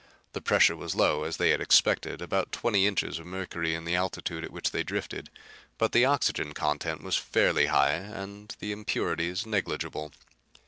[0.33, 3.93] The pressure was low, as they had expected; about twenty inches of mercury in the
[3.93, 5.29] altitude at which they drifted.
[5.77, 10.11] But the oxygen content was fairly high and the impurities negligible.